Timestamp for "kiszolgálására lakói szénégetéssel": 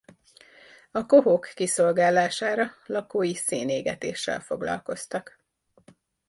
1.55-4.39